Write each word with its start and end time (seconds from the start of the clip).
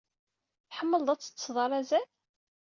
Tḥemmleḍ 0.69 1.07
ad 1.09 1.19
teṭṭseḍ 1.21 1.57
ar 1.63 1.71
azal? 1.79 2.07